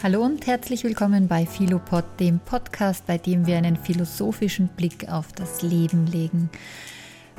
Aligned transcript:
Hallo 0.00 0.24
und 0.24 0.46
herzlich 0.46 0.84
willkommen 0.84 1.26
bei 1.26 1.44
Philopod, 1.44 2.04
dem 2.20 2.38
Podcast, 2.38 3.04
bei 3.08 3.18
dem 3.18 3.48
wir 3.48 3.56
einen 3.56 3.76
philosophischen 3.76 4.68
Blick 4.68 5.08
auf 5.08 5.32
das 5.32 5.62
Leben 5.62 6.06
legen. 6.06 6.50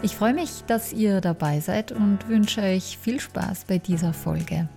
Ich 0.02 0.18
freue 0.18 0.34
mich, 0.34 0.66
dass 0.68 0.92
ihr 0.92 1.22
dabei 1.22 1.62
seid 1.62 1.94
und 1.94 2.28
wünsche 2.28 2.62
euch 2.62 2.98
viel 2.98 3.22
Spaß 3.22 3.64
bei 3.64 3.78
dieser 3.78 4.12
Folge. 4.12 4.68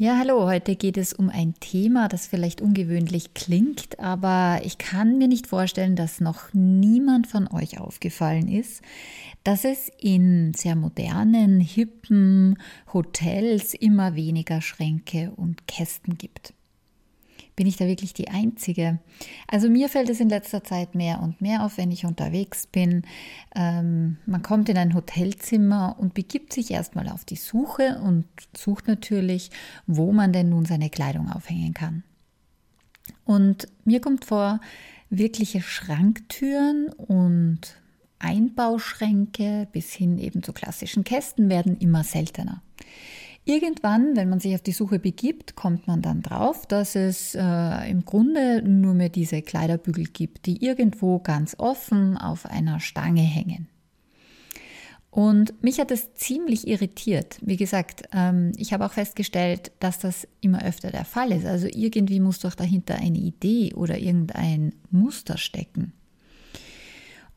Ja, 0.00 0.16
hallo, 0.16 0.46
heute 0.46 0.76
geht 0.76 0.96
es 0.96 1.12
um 1.12 1.28
ein 1.28 1.54
Thema, 1.58 2.06
das 2.06 2.28
vielleicht 2.28 2.60
ungewöhnlich 2.60 3.34
klingt, 3.34 3.98
aber 3.98 4.60
ich 4.62 4.78
kann 4.78 5.18
mir 5.18 5.26
nicht 5.26 5.48
vorstellen, 5.48 5.96
dass 5.96 6.20
noch 6.20 6.54
niemand 6.54 7.26
von 7.26 7.48
euch 7.48 7.80
aufgefallen 7.80 8.46
ist, 8.46 8.80
dass 9.42 9.64
es 9.64 9.90
in 9.98 10.54
sehr 10.54 10.76
modernen, 10.76 11.58
hippen 11.58 12.58
Hotels 12.94 13.74
immer 13.74 14.14
weniger 14.14 14.60
Schränke 14.60 15.32
und 15.34 15.66
Kästen 15.66 16.16
gibt. 16.16 16.54
Bin 17.58 17.66
ich 17.66 17.76
da 17.76 17.88
wirklich 17.88 18.14
die 18.14 18.28
Einzige? 18.28 19.00
Also 19.48 19.68
mir 19.68 19.88
fällt 19.88 20.08
es 20.10 20.20
in 20.20 20.28
letzter 20.28 20.62
Zeit 20.62 20.94
mehr 20.94 21.20
und 21.20 21.40
mehr 21.40 21.64
auf, 21.64 21.76
wenn 21.76 21.90
ich 21.90 22.04
unterwegs 22.06 22.68
bin. 22.68 23.02
Ähm, 23.52 24.18
man 24.26 24.44
kommt 24.44 24.68
in 24.68 24.78
ein 24.78 24.94
Hotelzimmer 24.94 25.96
und 25.98 26.14
begibt 26.14 26.52
sich 26.52 26.70
erstmal 26.70 27.08
auf 27.08 27.24
die 27.24 27.34
Suche 27.34 28.00
und 28.00 28.26
sucht 28.56 28.86
natürlich, 28.86 29.50
wo 29.88 30.12
man 30.12 30.32
denn 30.32 30.50
nun 30.50 30.66
seine 30.66 30.88
Kleidung 30.88 31.32
aufhängen 31.32 31.74
kann. 31.74 32.04
Und 33.24 33.66
mir 33.84 34.00
kommt 34.00 34.24
vor, 34.24 34.60
wirkliche 35.10 35.60
Schranktüren 35.60 36.90
und 36.90 37.74
Einbauschränke 38.20 39.66
bis 39.72 39.92
hin 39.92 40.20
eben 40.20 40.44
zu 40.44 40.52
klassischen 40.52 41.02
Kästen 41.02 41.48
werden 41.48 41.76
immer 41.78 42.04
seltener. 42.04 42.62
Irgendwann, 43.48 44.14
wenn 44.14 44.28
man 44.28 44.40
sich 44.40 44.54
auf 44.54 44.60
die 44.60 44.72
Suche 44.72 44.98
begibt, 44.98 45.56
kommt 45.56 45.86
man 45.86 46.02
dann 46.02 46.20
drauf, 46.20 46.66
dass 46.66 46.94
es 46.94 47.34
äh, 47.34 47.90
im 47.90 48.04
Grunde 48.04 48.60
nur 48.60 48.92
mehr 48.92 49.08
diese 49.08 49.40
Kleiderbügel 49.40 50.04
gibt, 50.04 50.44
die 50.44 50.62
irgendwo 50.62 51.18
ganz 51.18 51.56
offen 51.58 52.18
auf 52.18 52.44
einer 52.44 52.78
Stange 52.78 53.22
hängen. 53.22 53.66
Und 55.10 55.62
mich 55.62 55.80
hat 55.80 55.90
es 55.90 56.12
ziemlich 56.12 56.68
irritiert. 56.68 57.38
Wie 57.40 57.56
gesagt, 57.56 58.02
ähm, 58.12 58.52
ich 58.58 58.74
habe 58.74 58.84
auch 58.84 58.92
festgestellt, 58.92 59.72
dass 59.80 59.98
das 59.98 60.28
immer 60.42 60.62
öfter 60.62 60.90
der 60.90 61.06
Fall 61.06 61.32
ist. 61.32 61.46
Also 61.46 61.68
irgendwie 61.68 62.20
muss 62.20 62.40
doch 62.40 62.54
dahinter 62.54 62.96
eine 62.96 63.16
Idee 63.16 63.72
oder 63.72 63.96
irgendein 63.96 64.74
Muster 64.90 65.38
stecken. 65.38 65.94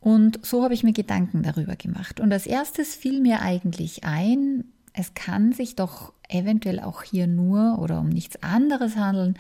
Und 0.02 0.46
so 0.46 0.62
habe 0.62 0.74
ich 0.74 0.84
mir 0.84 0.92
Gedanken 0.92 1.42
darüber 1.42 1.78
gemacht. 1.78 2.20
Und 2.20 2.34
als 2.34 2.48
erstes 2.48 2.96
fiel 2.96 3.22
mir 3.22 3.42
eigentlich 3.42 4.04
ein, 4.04 4.66
es 4.94 5.14
kann 5.14 5.54
sich 5.54 5.76
doch 5.76 6.14
eventuell 6.30 6.80
auch 6.80 7.04
hier 7.04 7.28
nur 7.28 7.80
oder 7.80 8.00
um 8.00 8.10
nichts 8.10 8.42
anderes 8.42 8.96
handeln 8.96 9.38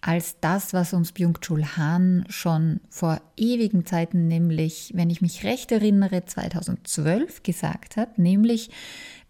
als 0.00 0.38
das, 0.40 0.72
was 0.72 0.92
uns 0.92 1.12
Byung-Chul 1.12 1.76
Han 1.76 2.24
schon 2.28 2.80
vor 2.88 3.20
ewigen 3.36 3.86
Zeiten, 3.86 4.28
nämlich, 4.28 4.92
wenn 4.94 5.10
ich 5.10 5.20
mich 5.20 5.42
recht 5.42 5.72
erinnere, 5.72 6.24
2012 6.24 7.42
gesagt 7.42 7.96
hat, 7.96 8.18
nämlich, 8.18 8.70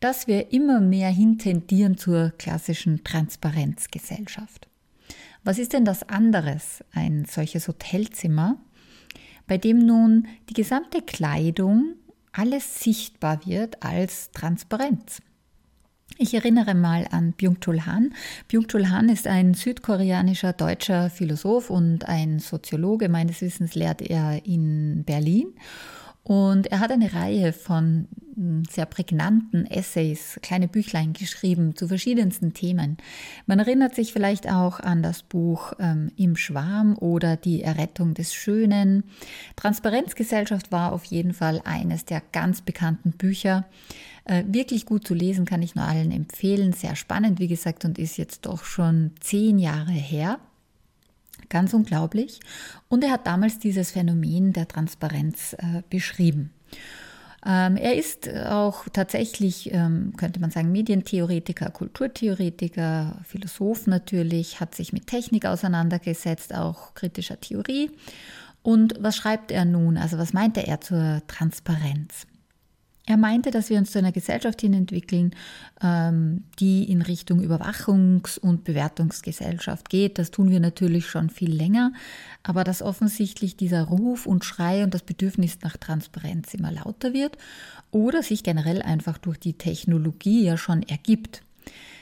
dass 0.01 0.27
wir 0.27 0.53
immer 0.53 0.81
mehr 0.81 1.09
hintendieren 1.09 1.97
zur 1.97 2.33
klassischen 2.37 3.05
Transparenzgesellschaft. 3.05 4.69
Was 5.45 5.59
ist 5.59 5.73
denn 5.73 5.85
das 5.85 6.09
anderes, 6.09 6.85
ein 6.93 7.25
solches 7.25 7.69
Hotelzimmer, 7.69 8.59
bei 9.47 9.59
dem 9.59 9.79
nun 9.79 10.27
die 10.51 10.55
gesamte 10.55 11.01
Kleidung 11.01 11.95
alles 12.33 12.81
sichtbar 12.81 13.47
wird 13.47 13.83
als 13.83 14.33
Transparenz? 14.33 15.23
Ich 16.19 16.33
erinnere 16.33 16.75
mal 16.75 17.07
an 17.11 17.33
Byung-Chul 17.33 17.85
Han. 17.85 18.15
Byung-Chul 18.49 18.89
Han 18.89 19.09
ist 19.11 19.27
ein 19.27 19.55
südkoreanischer 19.55 20.53
deutscher 20.53 21.11
Philosoph 21.11 21.69
und 21.69 22.09
ein 22.09 22.39
Soziologe. 22.39 23.09
Meines 23.09 23.43
Wissens 23.43 23.75
lehrt 23.75 24.01
er 24.01 24.47
in 24.47 25.05
Berlin. 25.05 25.49
Und 26.27 26.67
er 26.69 26.81
hat 26.81 26.91
eine 26.91 27.13
Reihe 27.13 27.53
von 27.53 28.09
hm, 28.35 28.65
sehr 28.69 28.87
prägnanten 28.87 29.65
Essays, 29.65 30.41
kleine 30.43 30.67
Büchlein 30.67 31.13
geschrieben 31.13 31.77
zu 31.77 31.87
verschiedensten 31.87 32.53
Themen. 32.53 32.97
Man 33.47 33.61
erinnert 33.61 33.95
sich 33.95 34.13
vielleicht 34.13 34.51
auch 34.51 34.81
an 34.81 35.05
das 35.05 35.23
Buch 35.23 35.75
ähm, 35.79 36.11
Im 36.17 36.35
Schwarm 36.35 36.99
oder 36.99 37.37
Die 37.37 37.63
Errettung 37.63 38.15
des 38.15 38.35
Schönen. 38.35 39.05
Transparenzgesellschaft 39.55 40.73
war 40.73 40.93
auf 40.93 41.05
jeden 41.05 41.33
Fall 41.33 41.61
eines 41.65 42.07
der 42.07 42.23
ganz 42.33 42.61
bekannten 42.61 43.13
Bücher. 43.13 43.65
Äh, 44.27 44.43
wirklich 44.49 44.87
gut 44.87 45.07
zu 45.07 45.15
lesen, 45.15 45.45
kann 45.45 45.63
ich 45.63 45.77
nur 45.77 45.85
allen 45.85 46.11
empfehlen. 46.11 46.73
Sehr 46.73 46.97
spannend, 46.97 47.39
wie 47.39 47.47
gesagt, 47.47 47.85
und 47.85 47.97
ist 47.97 48.17
jetzt 48.17 48.45
doch 48.45 48.65
schon 48.65 49.13
zehn 49.21 49.59
Jahre 49.59 49.93
her. 49.93 50.41
Ganz 51.49 51.73
unglaublich. 51.73 52.41
Und 52.89 53.05
er 53.05 53.13
hat 53.13 53.27
damals 53.29 53.61
dieses 53.61 53.93
Phänomen 53.93 54.53
der 54.53 54.67
Transparenz 54.67 55.53
äh, 55.53 55.83
beschrieben. 55.91 56.51
Ähm, 57.47 57.77
er 57.77 57.95
ist 57.95 58.29
auch 58.29 58.89
tatsächlich, 58.93 59.73
ähm, 59.73 60.15
könnte 60.17 60.41
man 60.41 60.51
sagen, 60.51 60.73
Medientheoretiker, 60.73 61.71
Kulturtheoretiker, 61.71 63.21
Philosoph 63.23 63.87
natürlich, 63.87 64.59
hat 64.59 64.75
sich 64.75 64.93
mit 64.93 65.07
Technik 65.07 65.47
auseinandergesetzt, 65.47 66.53
auch 66.53 66.95
kritischer 66.95 67.41
Theorie. 67.41 67.93
Und 68.65 68.97
was 68.99 69.15
schreibt 69.15 69.53
er 69.53 69.65
nun? 69.65 69.97
Also 69.97 70.19
was 70.19 70.33
meinte 70.33 70.67
er 70.67 70.81
zur 70.81 71.23
Transparenz? 71.29 72.27
Er 73.09 73.17
meinte, 73.17 73.53
dass 73.53 73.71
wir 73.71 73.79
uns 73.79 73.93
zu 73.93 74.01
einer 74.01 74.11
Gesellschaft 74.11 74.61
hin 74.61 74.75
entwickeln, 74.75 75.31
ähm, 75.81 76.43
die 76.59 76.91
in 76.91 77.03
Richtung 77.03 77.41
Überwachungs- 77.41 78.39
und 78.39 78.65
Bewertungsgesellschaft 78.65 79.89
geht. 79.89 80.19
Das 80.19 80.33
tun 80.33 80.51
wir 80.51 80.59
natürlich 80.59 81.07
schon 81.07 81.31
viel 81.31 81.53
länger, 81.53 81.93
aber 82.43 82.65
dass 82.65 82.83
offensichtlich 82.83 83.57
dieser 83.57 83.85
Ruf 83.85 84.27
und 84.27 84.45
Schrei 84.45 84.83
und 84.83 84.93
das 84.93 85.03
Bedürfnis 85.03 85.59
nach 85.63 85.77
Transparenz 85.77 86.53
immer 86.53 86.73
lauter 86.73 87.13
wird 87.13 87.39
oder 87.93 88.25
sich 88.25 88.43
generell 88.43 88.83
einfach 88.83 89.19
durch 89.19 89.39
die 89.39 89.55
Technologie 89.55 90.45
ja 90.45 90.57
schon 90.57 90.83
ergibt. 90.83 91.43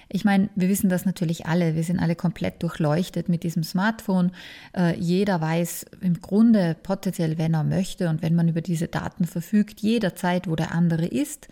Ich 0.08 0.24
meine, 0.24 0.48
wir 0.54 0.68
wissen 0.68 0.88
das 0.88 1.04
natürlich 1.04 1.46
alle. 1.46 1.74
Wir 1.74 1.84
sind 1.84 1.98
alle 1.98 2.14
komplett 2.16 2.62
durchleuchtet 2.62 3.28
mit 3.28 3.42
diesem 3.42 3.62
Smartphone. 3.62 4.32
Äh, 4.76 4.98
jeder 4.98 5.40
weiß 5.40 5.86
im 6.00 6.20
Grunde 6.20 6.76
potenziell, 6.82 7.38
wenn 7.38 7.54
er 7.54 7.64
möchte 7.64 8.08
und 8.08 8.22
wenn 8.22 8.34
man 8.34 8.48
über 8.48 8.60
diese 8.60 8.88
Daten 8.88 9.24
verfügt, 9.24 9.80
jederzeit, 9.80 10.48
wo 10.48 10.56
der 10.56 10.72
andere 10.72 11.06
ist. 11.06 11.48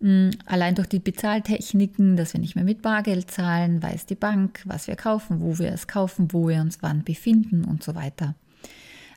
Mm, 0.00 0.30
allein 0.46 0.74
durch 0.74 0.88
die 0.88 0.98
Bezahltechniken, 0.98 2.16
dass 2.16 2.32
wir 2.32 2.40
nicht 2.40 2.54
mehr 2.54 2.64
mit 2.64 2.80
Bargeld 2.82 3.30
zahlen, 3.30 3.82
weiß 3.82 4.06
die 4.06 4.14
Bank, 4.14 4.62
was 4.64 4.86
wir 4.86 4.96
kaufen, 4.96 5.40
wo 5.40 5.58
wir 5.58 5.72
es 5.72 5.86
kaufen, 5.86 6.32
wo 6.32 6.48
wir 6.48 6.60
uns 6.60 6.78
wann 6.80 7.04
befinden 7.04 7.64
und 7.64 7.82
so 7.82 7.94
weiter. 7.94 8.34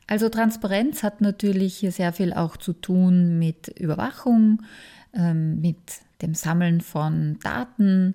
Also 0.06 0.28
Transparenz 0.28 1.02
hat 1.02 1.22
natürlich 1.22 1.76
hier 1.76 1.90
sehr 1.90 2.12
viel 2.12 2.34
auch 2.34 2.58
zu 2.58 2.74
tun 2.74 3.38
mit 3.38 3.68
Überwachung, 3.68 4.62
ähm, 5.14 5.60
mit 5.62 5.78
dem 6.20 6.34
Sammeln 6.34 6.82
von 6.82 7.38
Daten, 7.42 8.14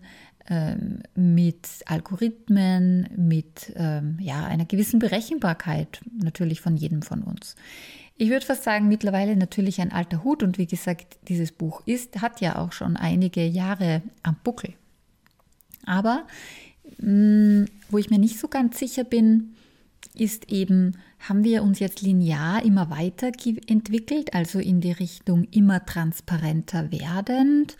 ähm, 0.50 1.04
mit 1.16 1.68
Algorithmen, 1.86 3.08
mit 3.16 3.72
ähm, 3.76 4.18
ja, 4.20 4.46
einer 4.46 4.66
gewissen 4.66 5.00
Berechenbarkeit 5.00 6.02
natürlich 6.12 6.62
von 6.62 6.76
jedem 6.76 7.04
von 7.04 7.22
uns. 7.22 7.56
Ich 8.18 8.30
würde 8.30 8.46
fast 8.46 8.64
sagen, 8.64 8.88
mittlerweile 8.88 9.36
natürlich 9.36 9.80
ein 9.80 9.92
alter 9.92 10.24
Hut 10.24 10.44
und 10.44 10.58
wie 10.58 10.66
gesagt, 10.66 11.20
dieses 11.28 11.52
Buch 11.52 11.84
ist, 11.86 12.22
hat 12.22 12.42
ja 12.42 12.58
auch 12.58 12.74
schon 12.74 12.98
einige 12.98 13.46
Jahre 13.46 14.02
am 14.24 14.36
Buckel. 14.44 14.74
Aber 15.86 16.26
mh, 16.98 17.62
mm, 17.62 17.66
wo 17.90 17.98
ich 17.98 18.10
mir 18.10 18.20
nicht 18.20 18.40
so 18.40 18.48
ganz 18.48 18.78
sicher 18.80 19.04
bin, 19.04 19.56
ist 20.16 20.52
eben, 20.52 20.98
haben 21.20 21.44
wir 21.44 21.64
uns 21.64 21.80
jetzt 21.80 22.02
linear 22.02 22.64
immer 22.64 22.90
weiter 22.90 23.31
entwickelt, 23.68 24.34
also 24.34 24.60
in 24.60 24.81
die 24.81 24.92
Richtung 24.92 25.46
immer 25.52 25.86
transparenter 25.86 26.92
werdend? 26.92 27.78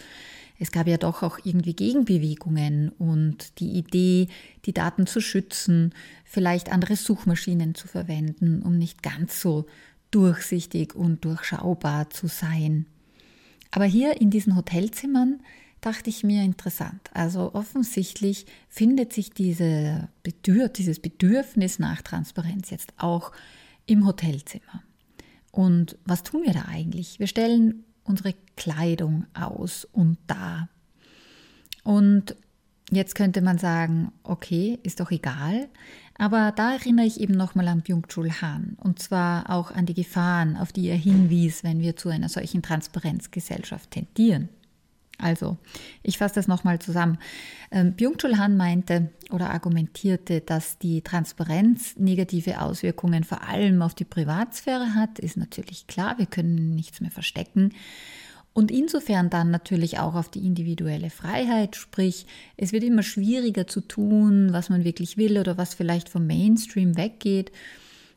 Es 0.60 0.72
gab 0.72 0.88
ja 0.88 0.98
doch 0.98 1.24
auch 1.24 1.40
irgendwie 1.44 1.74
Gegenbewegungen 1.74 2.90
und 2.90 3.60
die 3.60 3.72
Idee, 3.78 4.28
die 4.66 4.74
Daten 4.74 5.08
zu 5.08 5.22
schützen, 5.22 5.94
vielleicht 6.26 6.72
andere 6.72 6.98
Suchmaschinen 6.98 7.76
zu 7.76 7.88
verwenden, 7.88 8.62
um 8.62 8.78
nicht 8.78 9.02
ganz 9.02 9.40
so 9.42 9.66
durchsichtig 10.12 10.96
und 10.96 11.24
durchschaubar 11.24 12.10
zu 12.10 12.28
sein. 12.28 12.86
Aber 13.72 13.86
hier 13.86 14.20
in 14.20 14.32
diesen 14.32 14.56
Hotelzimmern 14.56 15.40
dachte 15.80 16.10
ich 16.10 16.24
mir 16.24 16.44
interessant. 16.44 17.10
Also 17.14 17.54
offensichtlich 17.54 18.46
findet 18.68 19.14
sich 19.14 19.32
diese 19.32 20.10
Bedür 20.24 20.68
dieses 20.68 21.00
Bedürfnis 21.00 21.80
nach 21.80 22.02
Transparenz 22.02 22.70
jetzt 22.70 22.94
auch 22.98 23.32
im 23.86 24.06
Hotelzimmer. 24.06 24.84
Und 25.52 25.98
was 26.06 26.24
tun 26.24 26.44
wir 26.44 26.54
da 26.54 26.66
eigentlich? 26.68 27.20
Wir 27.20 27.28
stellen 27.28 27.86
unsere 28.10 28.34
Kleidung 28.58 29.26
aus 29.34 29.86
und 29.86 30.18
da. 30.28 30.68
Und 31.84 32.36
jetzt 32.92 33.16
könnte 33.16 33.42
man 33.42 33.58
sagen, 33.58 34.12
okay, 34.24 34.80
ist 34.84 35.00
doch 35.00 35.12
egal. 35.12 35.70
Aber 36.18 36.52
da 36.52 36.74
erinnere 36.74 37.06
ich 37.06 37.22
eben 37.22 37.36
nochmal 37.36 37.70
an 37.70 37.82
Byung-Chul 37.82 38.42
Han. 38.42 38.76
Und 38.78 39.00
zwar 39.00 39.50
auch 39.50 39.72
an 39.72 39.86
die 39.86 39.94
Gefahren, 39.94 40.58
auf 40.58 40.74
die 40.74 40.88
er 40.88 40.98
hinwies, 40.98 41.64
wenn 41.64 41.80
wir 41.80 41.96
zu 41.96 42.10
einer 42.10 42.28
solchen 42.28 42.62
Transparenzgesellschaft 42.62 43.92
tendieren. 43.92 44.50
Also, 45.20 45.58
ich 46.02 46.18
fasse 46.18 46.36
das 46.36 46.48
nochmal 46.48 46.80
zusammen. 46.80 47.20
Ähm, 47.72 47.94
Byung-Chul 47.94 48.38
Han 48.38 48.56
meinte 48.56 49.12
oder 49.32 49.52
argumentierte, 49.52 50.42
dass 50.42 50.80
die 50.80 51.02
Transparenz 51.02 51.98
negative 51.98 52.62
Auswirkungen 52.62 53.24
vor 53.26 53.44
allem 53.44 53.82
auf 53.82 53.94
die 53.94 54.06
Privatsphäre 54.06 54.96
hat, 54.96 55.20
ist 55.20 55.38
natürlich 55.38 55.88
klar, 55.88 56.18
wir 56.18 56.26
können 56.26 56.74
nichts 56.74 57.02
mehr 57.02 57.12
verstecken. 57.12 57.74
Und 58.54 58.72
insofern 58.72 59.30
dann 59.30 59.52
natürlich 59.52 60.00
auch 60.00 60.16
auf 60.16 60.30
die 60.30 60.46
individuelle 60.46 61.10
Freiheit, 61.10 61.76
sprich, 61.76 62.26
es 62.58 62.72
wird 62.72 62.84
immer 62.84 63.04
schwieriger 63.04 63.68
zu 63.68 63.82
tun, 63.82 64.52
was 64.52 64.70
man 64.70 64.84
wirklich 64.84 65.18
will 65.18 65.38
oder 65.38 65.58
was 65.58 65.74
vielleicht 65.74 66.10
vom 66.10 66.26
Mainstream 66.26 66.98
weggeht. 66.98 67.52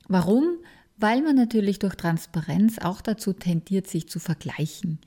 Warum? 0.08 0.56
Weil 0.96 1.20
man 1.22 1.36
natürlich 1.36 1.78
durch 1.78 1.96
Transparenz 1.96 2.78
auch 2.78 3.00
dazu 3.00 3.32
tendiert, 3.32 3.88
sich 3.88 4.08
zu 4.08 4.20
vergleichen. 4.20 5.00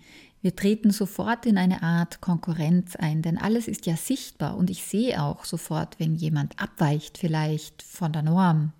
Wir 0.45 0.55
treten 0.55 0.91
sofort 0.91 1.47
in 1.47 1.57
eine 1.57 1.81
Art 1.81 2.21
Konkurrenz 2.21 2.95
ein, 2.95 3.23
denn 3.23 3.39
alles 3.39 3.67
ist 3.67 3.87
ja 3.87 3.97
sichtbar 3.97 4.55
und 4.55 4.69
ich 4.69 4.83
sehe 4.83 5.19
auch 5.19 5.43
sofort, 5.43 5.99
wenn 5.99 6.13
jemand 6.13 6.61
abweicht 6.61 7.17
vielleicht 7.17 7.81
von 7.81 8.13
der 8.13 8.21
Norm. 8.21 8.71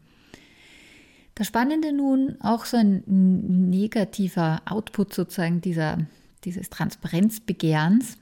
Das 1.34 1.48
Spannende 1.48 1.92
nun, 1.92 2.40
auch 2.40 2.66
so 2.66 2.78
ein 2.78 3.02
negativer 3.72 4.62
Output 4.66 5.16
sozusagen 5.16 5.60
dieser, 5.60 6.06
dieses 6.44 6.70
Transparenzbegehrens, 6.70 8.20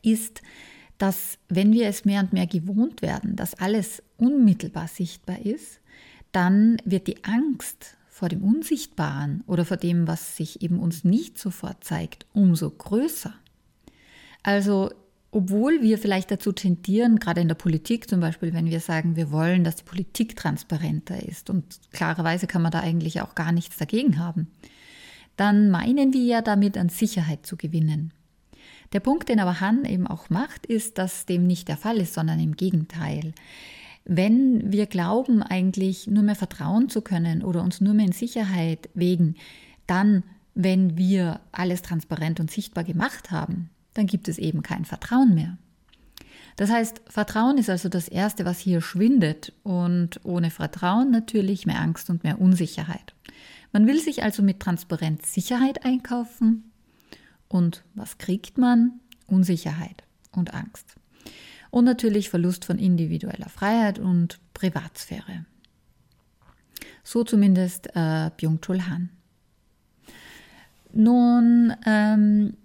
ist, 0.00 0.40
dass 0.96 1.36
wenn 1.50 1.70
wir 1.70 1.86
es 1.86 2.06
mehr 2.06 2.22
und 2.22 2.32
mehr 2.32 2.46
gewohnt 2.46 3.02
werden, 3.02 3.36
dass 3.36 3.52
alles 3.52 4.02
unmittelbar 4.16 4.88
sichtbar 4.88 5.38
ist, 5.44 5.80
dann 6.32 6.78
wird 6.86 7.08
die 7.08 7.24
Angst 7.24 7.98
vor 8.14 8.28
dem 8.28 8.44
Unsichtbaren 8.44 9.42
oder 9.48 9.64
vor 9.64 9.76
dem, 9.76 10.06
was 10.06 10.36
sich 10.36 10.62
eben 10.62 10.78
uns 10.78 11.02
nicht 11.02 11.36
sofort 11.36 11.82
zeigt, 11.82 12.26
umso 12.32 12.70
größer. 12.70 13.34
Also, 14.44 14.92
obwohl 15.32 15.82
wir 15.82 15.98
vielleicht 15.98 16.30
dazu 16.30 16.52
tendieren, 16.52 17.18
gerade 17.18 17.40
in 17.40 17.48
der 17.48 17.56
Politik 17.56 18.08
zum 18.08 18.20
Beispiel, 18.20 18.52
wenn 18.52 18.70
wir 18.70 18.78
sagen, 18.78 19.16
wir 19.16 19.32
wollen, 19.32 19.64
dass 19.64 19.74
die 19.74 19.82
Politik 19.82 20.36
transparenter 20.36 21.24
ist 21.24 21.50
und 21.50 21.64
klarerweise 21.92 22.46
kann 22.46 22.62
man 22.62 22.70
da 22.70 22.78
eigentlich 22.78 23.20
auch 23.20 23.34
gar 23.34 23.50
nichts 23.50 23.78
dagegen 23.78 24.20
haben, 24.20 24.46
dann 25.36 25.68
meinen 25.72 26.12
wir 26.12 26.22
ja 26.22 26.40
damit 26.40 26.78
an 26.78 26.90
Sicherheit 26.90 27.44
zu 27.44 27.56
gewinnen. 27.56 28.12
Der 28.92 29.00
Punkt, 29.00 29.28
den 29.28 29.40
aber 29.40 29.60
Han 29.60 29.84
eben 29.84 30.06
auch 30.06 30.30
macht, 30.30 30.66
ist, 30.66 30.98
dass 30.98 31.26
dem 31.26 31.48
nicht 31.48 31.66
der 31.66 31.78
Fall 31.78 31.96
ist, 31.96 32.14
sondern 32.14 32.38
im 32.38 32.54
Gegenteil. 32.54 33.34
Wenn 34.04 34.70
wir 34.70 34.86
glauben, 34.86 35.42
eigentlich 35.42 36.06
nur 36.06 36.22
mehr 36.22 36.34
vertrauen 36.34 36.88
zu 36.88 37.00
können 37.00 37.42
oder 37.42 37.62
uns 37.62 37.80
nur 37.80 37.94
mehr 37.94 38.06
in 38.06 38.12
Sicherheit 38.12 38.90
wägen, 38.94 39.36
dann, 39.86 40.24
wenn 40.54 40.98
wir 40.98 41.40
alles 41.52 41.82
transparent 41.82 42.38
und 42.38 42.50
sichtbar 42.50 42.84
gemacht 42.84 43.30
haben, 43.30 43.70
dann 43.94 44.06
gibt 44.06 44.28
es 44.28 44.38
eben 44.38 44.62
kein 44.62 44.84
Vertrauen 44.84 45.34
mehr. 45.34 45.56
Das 46.56 46.70
heißt, 46.70 47.02
Vertrauen 47.06 47.58
ist 47.58 47.70
also 47.70 47.88
das 47.88 48.06
Erste, 48.08 48.44
was 48.44 48.58
hier 48.58 48.80
schwindet 48.80 49.52
und 49.62 50.20
ohne 50.22 50.50
Vertrauen 50.50 51.10
natürlich 51.10 51.66
mehr 51.66 51.80
Angst 51.80 52.10
und 52.10 52.24
mehr 52.24 52.40
Unsicherheit. 52.40 53.14
Man 53.72 53.86
will 53.86 54.00
sich 54.00 54.22
also 54.22 54.42
mit 54.42 54.60
Transparenz 54.60 55.32
Sicherheit 55.32 55.84
einkaufen 55.84 56.70
und 57.48 57.82
was 57.94 58.18
kriegt 58.18 58.58
man? 58.58 59.00
Unsicherheit 59.26 60.04
und 60.30 60.54
Angst 60.54 60.96
und 61.74 61.84
natürlich 61.84 62.30
Verlust 62.30 62.64
von 62.64 62.78
individueller 62.78 63.48
Freiheit 63.48 63.98
und 63.98 64.38
Privatsphäre. 64.54 65.44
So 67.02 67.24
zumindest 67.24 67.88
äh, 67.96 68.30
Byung-Chul 68.36 68.86
Han. 68.86 69.10
Nun, 70.92 71.74
ähm, 71.84 72.56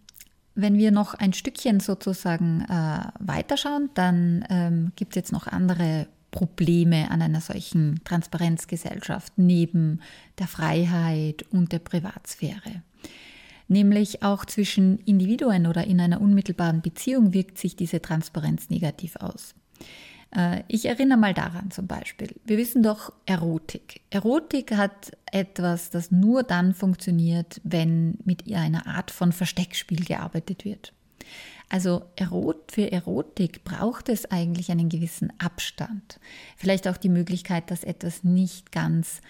wenn 0.53 0.77
wir 0.77 0.91
noch 0.91 1.15
ein 1.15 1.33
Stückchen 1.33 1.79
sozusagen 1.79 2.61
äh, 2.69 2.99
weiterschauen, 3.19 3.89
dann 3.95 4.45
ähm, 4.51 4.91
gibt 4.95 5.13
es 5.13 5.15
jetzt 5.15 5.31
noch 5.31 5.47
andere 5.47 6.05
Probleme 6.29 7.09
an 7.09 7.23
einer 7.23 7.41
solchen 7.41 8.01
Transparenzgesellschaft 8.03 9.33
neben 9.37 10.01
der 10.37 10.47
Freiheit 10.47 11.43
und 11.49 11.71
der 11.71 11.79
Privatsphäre 11.79 12.83
nämlich 13.69 14.23
auch 14.23 14.45
zwischen 14.45 14.99
Individuen 14.99 15.67
oder 15.67 15.85
in 15.85 16.01
einer 16.01 16.21
unmittelbaren 16.21 16.81
Beziehung 16.81 17.33
wirkt 17.33 17.57
sich 17.57 17.75
diese 17.75 18.01
Transparenz 18.01 18.69
negativ 18.69 19.15
aus. 19.15 19.55
Äh, 20.35 20.63
ich 20.67 20.85
erinnere 20.85 21.17
mal 21.17 21.33
daran 21.33 21.71
zum 21.71 21.87
Beispiel. 21.87 22.35
Wir 22.45 22.57
wissen 22.57 22.83
doch 22.83 23.13
Erotik. 23.25 24.01
Erotik 24.09 24.75
hat 24.75 25.11
etwas, 25.31 25.89
das 25.89 26.11
nur 26.11 26.43
dann 26.43 26.73
funktioniert, 26.73 27.61
wenn 27.63 28.17
mit 28.25 28.51
einer 28.53 28.87
Art 28.87 29.11
von 29.11 29.31
Versteckspiel 29.31 30.03
gearbeitet 30.03 30.65
wird. 30.65 30.93
Also 31.71 32.01
für 32.67 32.91
Erotik 32.91 33.63
braucht 33.63 34.09
es 34.09 34.25
eigentlich 34.25 34.71
einen 34.71 34.89
gewissen 34.89 35.31
Abstand. 35.37 36.19
Vielleicht 36.57 36.87
auch 36.87 36.97
die 36.97 37.09
Möglichkeit, 37.09 37.69
dass 37.69 37.83
etwas 37.83 38.23
nicht 38.23 38.71
ganz 38.71 39.21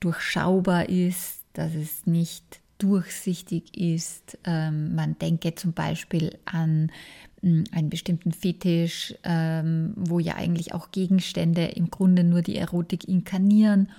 durchschaubar 0.00 0.88
ist, 0.88 1.44
dass 1.52 1.72
es 1.74 2.04
nicht 2.04 2.60
durchsichtig 2.78 3.76
ist. 3.76 4.38
Ähm, 4.44 4.94
man 4.94 5.18
denke 5.18 5.54
zum 5.54 5.72
Beispiel 5.72 6.38
an 6.44 6.90
hm, 7.40 7.64
einen 7.72 7.90
bestimmten 7.90 8.32
Fetisch, 8.32 9.14
ähm, 9.24 9.92
wo 9.96 10.18
ja 10.18 10.34
eigentlich 10.34 10.74
auch 10.74 10.90
Gegenstände 10.90 11.66
im 11.66 11.90
Grunde 11.90 12.24
nur 12.24 12.42
die 12.42 12.56
Erotik 12.56 13.08
inkarnieren. 13.08 13.90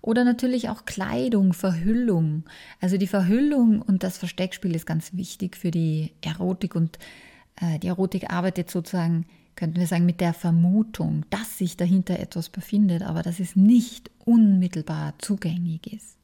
Oder 0.00 0.24
natürlich 0.24 0.68
auch 0.68 0.84
Kleidung, 0.84 1.52
Verhüllung. 1.52 2.44
Also 2.80 2.98
die 2.98 3.06
Verhüllung 3.06 3.80
und 3.80 4.02
das 4.02 4.18
Versteckspiel 4.18 4.74
ist 4.74 4.84
ganz 4.86 5.14
wichtig 5.14 5.56
für 5.56 5.70
die 5.70 6.12
Erotik 6.20 6.74
und 6.74 6.98
äh, 7.60 7.78
die 7.78 7.86
Erotik 7.86 8.30
arbeitet 8.30 8.70
sozusagen, 8.70 9.26
könnten 9.54 9.78
wir 9.78 9.86
sagen, 9.86 10.04
mit 10.04 10.20
der 10.20 10.34
Vermutung, 10.34 11.24
dass 11.30 11.58
sich 11.58 11.76
dahinter 11.76 12.18
etwas 12.18 12.48
befindet, 12.48 13.02
aber 13.02 13.22
dass 13.22 13.38
es 13.38 13.54
nicht 13.54 14.10
unmittelbar 14.24 15.14
zugänglich 15.18 15.92
ist. 15.92 16.21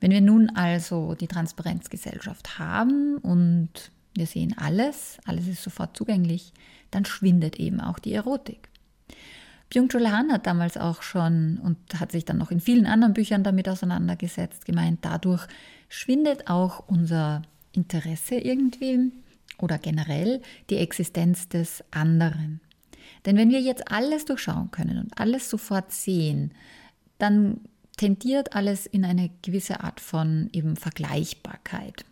Wenn 0.00 0.10
wir 0.10 0.20
nun 0.20 0.50
also 0.50 1.14
die 1.14 1.28
Transparenzgesellschaft 1.28 2.58
haben 2.58 3.18
und 3.18 3.70
wir 4.14 4.26
sehen 4.26 4.54
alles, 4.56 5.18
alles 5.24 5.48
ist 5.48 5.62
sofort 5.62 5.96
zugänglich, 5.96 6.52
dann 6.90 7.04
schwindet 7.04 7.56
eben 7.56 7.80
auch 7.80 7.98
die 7.98 8.12
Erotik. 8.12 8.68
Byung-Chul 9.70 10.10
Han 10.10 10.30
hat 10.30 10.46
damals 10.46 10.76
auch 10.76 11.02
schon 11.02 11.58
und 11.58 11.78
hat 11.98 12.12
sich 12.12 12.24
dann 12.24 12.38
noch 12.38 12.50
in 12.50 12.60
vielen 12.60 12.86
anderen 12.86 13.14
Büchern 13.14 13.42
damit 13.42 13.68
auseinandergesetzt, 13.68 14.64
gemeint, 14.66 15.00
dadurch 15.02 15.46
schwindet 15.88 16.48
auch 16.48 16.86
unser 16.86 17.42
Interesse 17.72 18.36
irgendwie 18.36 19.10
oder 19.58 19.78
generell 19.78 20.42
die 20.70 20.76
Existenz 20.76 21.48
des 21.48 21.82
anderen. 21.90 22.60
Denn 23.26 23.36
wenn 23.36 23.50
wir 23.50 23.60
jetzt 23.60 23.90
alles 23.90 24.24
durchschauen 24.24 24.70
können 24.70 24.98
und 24.98 25.18
alles 25.18 25.50
sofort 25.50 25.92
sehen, 25.92 26.52
dann 27.18 27.60
tendiert 27.96 28.54
alles 28.54 28.86
in 28.86 29.04
eine 29.04 29.30
gewisse 29.42 29.80
Art 29.80 30.00
von 30.00 30.48
eben 30.52 30.76
Vergleichbarkeit 30.76 32.04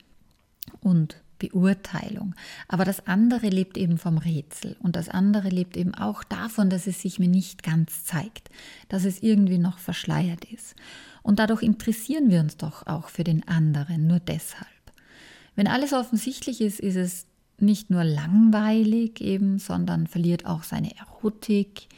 und 0.81 1.17
Beurteilung. 1.39 2.35
Aber 2.69 2.85
das 2.85 3.07
andere 3.09 3.49
lebt 3.49 3.77
eben 3.77 3.99
vom 3.99 4.19
Rätsel 4.19 4.77
und 4.81 4.95
das 4.95 5.09
andere 5.09 5.49
lebt 5.49 5.77
eben 5.77 5.95
auch 5.95 6.23
davon, 6.23 6.71
dass 6.71 6.87
es 6.87 7.03
sich 7.03 7.19
mir 7.19 7.29
nicht 7.29 7.65
ganz 7.65 8.05
zeigt, 8.05 8.51
dass 8.89 9.05
es 9.05 9.23
irgendwie 9.23 9.59
noch 9.59 9.79
verschleiert 9.79 10.45
ist. 10.45 10.77
Und 11.23 11.41
dadurch 11.41 11.63
interessieren 11.63 12.31
wir 12.31 12.41
uns 12.41 12.57
doch 12.57 12.87
auch 12.87 13.09
für 13.09 13.25
den 13.25 13.47
anderen, 13.49 14.07
nur 14.07 14.21
deshalb. 14.21 14.69
Wenn 15.57 15.67
alles 15.67 15.93
offensichtlich 15.93 16.61
ist, 16.61 16.81
ist 16.81 16.97
es 16.97 17.27
nicht 17.59 17.91
nur 17.91 18.05
langweilig 18.05 19.21
eben, 19.21 19.59
sondern 19.59 20.07
verliert 20.07 20.47
auch 20.47 20.63
seine 20.63 20.97
Erotik, 20.97 21.89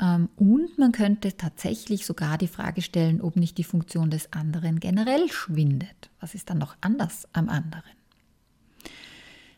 und 0.00 0.78
man 0.78 0.92
könnte 0.92 1.36
tatsächlich 1.36 2.06
sogar 2.06 2.38
die 2.38 2.48
Frage 2.48 2.82
stellen, 2.82 3.20
ob 3.20 3.36
nicht 3.36 3.58
die 3.58 3.64
Funktion 3.64 4.10
des 4.10 4.32
anderen 4.32 4.80
generell 4.80 5.30
schwindet. 5.30 6.10
Was 6.20 6.34
ist 6.34 6.50
dann 6.50 6.58
noch 6.58 6.76
anders 6.80 7.28
am 7.32 7.48
anderen? 7.48 7.82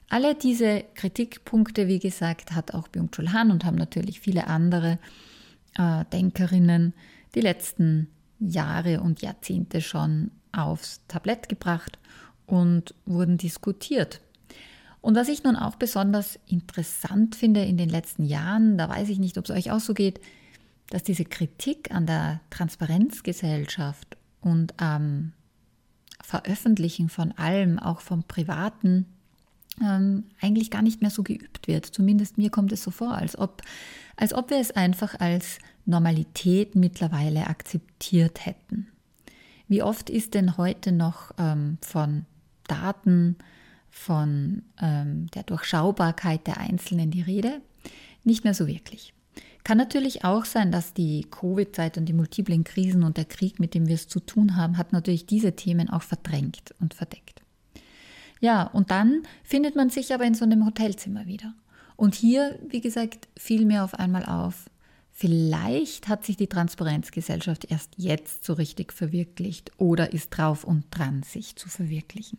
Alle 0.09 0.35
diese 0.35 0.85
Kritikpunkte, 0.95 1.89
wie 1.89 1.99
gesagt, 1.99 2.53
hat 2.53 2.75
auch 2.75 2.89
Byung-Chul 2.89 3.33
Han 3.33 3.51
und 3.51 3.65
haben 3.65 3.77
natürlich 3.77 4.21
viele 4.21 4.47
andere 4.49 4.99
äh, 5.77 6.05
Denkerinnen 6.13 6.95
die 7.35 7.41
letzten 7.41 8.09
Jahre 8.39 9.01
und 9.01 9.23
Jahrzehnte 9.23 9.81
schon 9.81 10.31
aufs 10.53 11.01
Tablett 11.09 11.49
gebracht 11.49 11.99
und 12.47 12.95
wurden 13.07 13.39
diskutiert. 13.39 14.21
Und 15.05 15.17
was 15.17 15.29
ich 15.29 15.45
nun 15.45 15.55
auch 15.55 15.75
besonders 15.75 16.39
interessant 16.47 17.35
finde 17.35 17.63
in 17.63 17.77
den 17.77 17.91
letzten 17.91 18.25
Jahren, 18.25 18.79
da 18.79 18.89
weiß 18.89 19.11
ich 19.11 19.19
nicht, 19.19 19.37
ob 19.37 19.45
es 19.45 19.51
euch 19.51 19.71
auch 19.71 19.81
so 19.81 19.93
geht, 19.93 20.19
dass 20.89 21.03
diese 21.03 21.27
Kritik 21.27 21.95
an 21.95 22.07
der 22.07 22.41
Transparenzgesellschaft 22.49 24.17
und 24.41 24.81
am 24.81 25.33
Veröffentlichen 26.23 27.11
von 27.11 27.33
allem, 27.33 27.79
auch 27.79 28.01
vom 28.01 28.23
Privaten, 28.23 29.05
ähm, 29.83 30.25
eigentlich 30.41 30.71
gar 30.71 30.81
nicht 30.81 31.03
mehr 31.03 31.11
so 31.11 31.23
geübt 31.23 31.69
wird. 31.69 31.85
Zumindest 31.85 32.39
mir 32.39 32.49
kommt 32.49 32.73
es 32.73 32.83
so 32.83 32.91
vor, 32.91 33.13
als 33.13 33.37
ob, 33.37 33.61
als 34.17 34.33
ob 34.33 34.49
wir 34.49 34.59
es 34.59 34.71
einfach 34.71 35.21
als 35.21 35.59
Normalität 35.85 36.77
mittlerweile 36.77 37.47
akzeptiert 37.49 38.47
hätten. 38.47 38.89
Wie 39.69 39.83
oft 39.83 40.09
ist 40.09 40.33
denn 40.33 40.57
heute 40.57 40.93
noch 40.93 41.33
ähm, 41.37 41.77
von 41.83 42.25
Daten, 42.69 43.37
von 43.95 44.63
ähm, 44.83 45.29
der 45.35 45.45
Durchschaubarkeit 45.45 46.47
der 46.47 46.59
Einzelnen 46.59 47.13
die 47.13 47.23
Rede? 47.23 47.61
Nicht 48.25 48.43
mehr 48.43 48.53
so 48.53 48.67
wirklich. 48.67 49.15
Kann 49.63 49.79
natürlich 49.79 50.25
auch 50.25 50.45
sein, 50.45 50.73
dass 50.73 50.93
die 50.93 51.25
Covid-Zeit 51.31 51.97
und 51.97 52.07
die 52.07 52.13
multiplen 52.13 52.65
Krisen 52.65 53.03
und 53.03 53.17
der 53.17 53.25
Krieg, 53.25 53.61
mit 53.61 53.73
dem 53.73 53.87
wir 53.87 53.95
es 53.95 54.09
zu 54.09 54.21
tun 54.21 54.57
haben, 54.57 54.77
hat 54.77 54.93
natürlich 54.93 55.27
diese 55.27 55.57
Themen 55.57 55.89
auch 55.89 56.03
verdrängt 56.03 56.75
und 56.81 56.93
verdeckt. 56.93 57.41
Ja, 58.41 58.65
und 58.65 58.91
dann 58.91 59.23
findet 59.43 59.77
man 59.77 59.89
sich 59.89 60.13
aber 60.13 60.25
in 60.25 60.35
so 60.35 60.45
einem 60.45 60.67
Hotelzimmer 60.67 61.27
wieder. 61.27 61.55
Und 61.97 62.15
hier, 62.15 62.59
wie 62.69 62.81
gesagt, 62.81 63.29
fiel 63.39 63.65
mir 63.65 63.85
auf 63.85 63.95
einmal 63.95 64.27
auf, 64.27 64.69
vielleicht 65.13 66.09
hat 66.09 66.25
sich 66.25 66.37
die 66.37 66.49
Transparenzgesellschaft 66.49 67.71
erst 67.71 67.93
jetzt 67.97 68.45
so 68.45 68.55
richtig 68.55 68.93
verwirklicht 68.93 69.71
oder 69.79 70.13
ist 70.13 70.31
drauf 70.31 70.65
und 70.65 70.85
dran, 70.91 71.23
sich 71.23 71.57
zu 71.57 71.69
verwirklichen. 71.69 72.39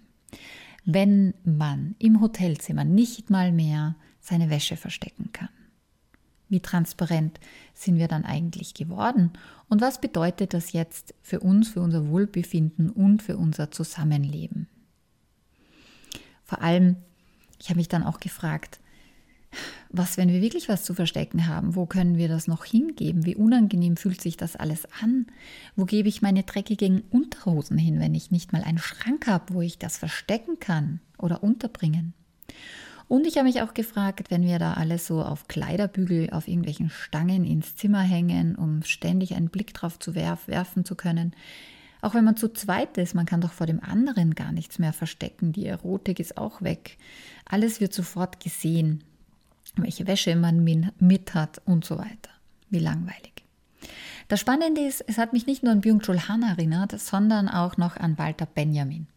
Wenn 0.86 1.34
man 1.44 1.96
im 2.00 2.22
Hotelzimmer 2.22 2.84
nicht 2.84 3.30
mal 3.30 3.52
mehr 3.52 3.96
seine 4.20 4.50
Wäsche 4.50 4.78
verstecken 4.78 5.32
kann. 5.34 5.50
Wie 6.48 6.60
transparent 6.60 7.40
sind 7.74 7.98
wir 7.98 8.08
dann 8.08 8.24
eigentlich 8.24 8.74
geworden? 8.74 9.32
Und 9.68 9.82
was 9.82 10.00
bedeutet 10.00 10.54
das 10.54 10.74
jetzt 10.74 11.16
für 11.22 11.40
uns, 11.40 11.70
für 11.70 11.82
unser 11.82 12.08
Wohlbefinden 12.08 12.90
und 12.90 13.24
für 13.24 13.38
unser 13.38 13.72
Zusammenleben? 13.72 14.68
Vor 16.44 16.62
allem, 16.62 16.98
ich 17.60 17.70
habe 17.70 17.78
mich 17.78 17.88
dann 17.88 18.04
auch 18.04 18.20
gefragt, 18.20 18.80
was, 19.98 20.18
wenn 20.18 20.30
wir 20.30 20.42
wirklich 20.42 20.70
was 20.70 20.84
zu 20.84 20.94
verstecken 20.94 21.48
haben? 21.48 21.76
Wo 21.76 21.86
können 21.86 22.18
wir 22.18 22.28
das 22.28 22.48
noch 22.48 22.66
hingeben? 22.66 23.26
Wie 23.26 23.36
unangenehm 23.36 23.98
fühlt 23.98 24.22
sich 24.22 24.38
das 24.38 24.56
alles 24.56 24.88
an? 25.02 25.28
Wo 25.76 25.86
gebe 25.86 26.10
ich 26.10 26.22
meine 26.22 26.44
dreckigen 26.44 27.02
Unterhosen 27.10 27.78
hin, 27.78 28.00
wenn 28.00 28.16
ich 28.16 28.32
nicht 28.32 28.54
mal 28.54 28.64
einen 28.64 28.78
Schrank 28.78 29.28
habe, 29.28 29.54
wo 29.54 29.62
ich 29.62 29.78
das 29.78 29.98
verstecken 29.98 30.60
kann 30.60 31.00
oder 31.18 31.44
unterbringen? 31.44 32.14
Und 33.08 33.28
ich 33.28 33.38
habe 33.38 33.48
mich 33.48 33.62
auch 33.62 33.74
gefragt, 33.74 34.32
wenn 34.32 34.44
wir 34.44 34.58
da 34.58 34.74
alles 34.74 35.06
so 35.06 35.22
auf 35.22 35.48
Kleiderbügel, 35.48 36.32
auf 36.32 36.48
irgendwelchen 36.48 36.90
Stangen 36.90 37.44
ins 37.44 37.76
Zimmer 37.76 38.02
hängen, 38.02 38.56
um 38.56 38.82
ständig 38.84 39.36
einen 39.36 39.50
Blick 39.50 39.74
drauf 39.74 40.00
zu 40.00 40.16
werf, 40.16 40.48
werfen 40.48 40.86
zu 40.86 40.96
können, 40.96 41.36
auch 42.02 42.14
wenn 42.14 42.24
man 42.24 42.38
zu 42.38 42.54
zweit 42.54 43.00
ist, 43.00 43.16
man 43.16 43.26
kann 43.26 43.42
doch 43.42 43.52
vor 43.52 43.66
dem 43.66 43.82
anderen 43.82 44.36
gar 44.36 44.52
nichts 44.52 44.78
mehr 44.78 44.94
verstecken. 44.94 45.54
Die 45.54 45.66
Erotik 45.66 46.20
ist 46.20 46.38
auch 46.38 46.62
weg. 46.62 46.98
Alles 47.46 47.82
wird 47.82 47.94
sofort 47.94 48.40
gesehen, 48.40 49.04
welche 49.78 50.08
Wäsche 50.08 50.36
man 50.36 50.64
mit 51.00 51.34
hat 51.34 51.62
und 51.66 51.86
so 51.86 51.98
weiter. 51.98 52.30
Wie 52.70 52.80
langweilig. 52.80 53.44
Das 54.28 54.40
Spannende 54.40 54.82
ist, 54.82 55.04
es 55.08 55.18
hat 55.18 55.34
mich 55.34 55.46
nicht 55.46 55.62
nur 55.62 55.72
an 55.72 55.82
Byung-Chul 55.82 56.28
Han 56.28 56.42
erinnert, 56.42 57.00
sondern 57.00 57.48
auch 57.48 57.78
noch 57.78 57.96
an 57.96 58.18
Walter 58.18 58.48
Benjamin. 58.48 59.08